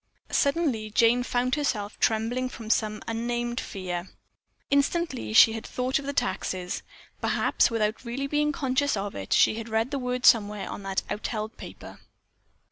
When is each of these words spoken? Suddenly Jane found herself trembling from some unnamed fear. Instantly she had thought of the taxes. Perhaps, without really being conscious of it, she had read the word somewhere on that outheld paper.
Suddenly 0.31 0.89
Jane 0.89 1.21
found 1.21 1.53
herself 1.53 1.99
trembling 1.99 2.49
from 2.49 2.71
some 2.71 3.03
unnamed 3.07 3.59
fear. 3.59 4.09
Instantly 4.71 5.31
she 5.31 5.53
had 5.53 5.63
thought 5.67 5.99
of 5.99 6.07
the 6.07 6.11
taxes. 6.11 6.81
Perhaps, 7.21 7.69
without 7.69 8.03
really 8.03 8.25
being 8.25 8.51
conscious 8.51 8.97
of 8.97 9.13
it, 9.13 9.31
she 9.31 9.57
had 9.59 9.69
read 9.69 9.91
the 9.91 9.99
word 9.99 10.25
somewhere 10.25 10.67
on 10.71 10.81
that 10.81 11.03
outheld 11.11 11.55
paper. 11.55 11.99